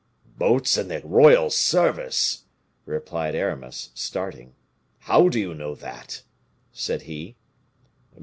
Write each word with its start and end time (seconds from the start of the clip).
"Boats 0.35 0.79
in 0.79 0.87
the 0.87 0.99
royal 1.05 1.51
service?" 1.51 2.45
replied 2.87 3.35
Aramis, 3.35 3.91
starting. 3.93 4.55
"How 5.01 5.29
do 5.29 5.39
you 5.39 5.53
know 5.53 5.75
that?" 5.75 6.23
said 6.71 7.03
he. 7.03 7.35